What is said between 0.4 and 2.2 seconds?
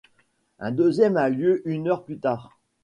Un deuxième a lieu une heure plus